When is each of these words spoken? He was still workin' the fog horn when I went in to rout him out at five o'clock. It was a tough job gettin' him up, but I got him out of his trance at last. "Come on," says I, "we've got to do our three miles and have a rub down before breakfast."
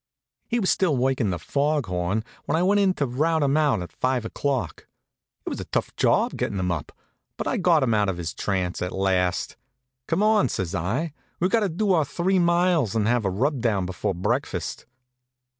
He 0.47 0.59
was 0.59 0.71
still 0.71 0.97
workin' 0.97 1.29
the 1.29 1.37
fog 1.37 1.85
horn 1.85 2.23
when 2.45 2.55
I 2.55 2.63
went 2.63 2.79
in 2.81 2.95
to 2.95 3.05
rout 3.05 3.43
him 3.43 3.55
out 3.55 3.83
at 3.83 3.91
five 3.91 4.25
o'clock. 4.25 4.87
It 5.45 5.49
was 5.49 5.59
a 5.59 5.65
tough 5.65 5.95
job 5.95 6.35
gettin' 6.35 6.57
him 6.59 6.71
up, 6.71 6.91
but 7.37 7.45
I 7.45 7.57
got 7.57 7.83
him 7.83 7.93
out 7.93 8.09
of 8.09 8.17
his 8.17 8.33
trance 8.33 8.81
at 8.81 8.91
last. 8.93 9.57
"Come 10.07 10.23
on," 10.23 10.49
says 10.49 10.73
I, 10.73 11.13
"we've 11.39 11.51
got 11.51 11.59
to 11.59 11.69
do 11.69 11.93
our 11.93 12.03
three 12.03 12.39
miles 12.39 12.95
and 12.95 13.07
have 13.07 13.25
a 13.25 13.29
rub 13.29 13.61
down 13.61 13.85
before 13.85 14.15
breakfast." 14.15 14.87